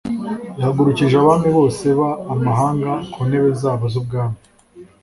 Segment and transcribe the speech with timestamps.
[0.57, 1.99] i Hahagurukije abami bose b
[2.33, 4.37] amahanga ku ntebe zabo z ubwami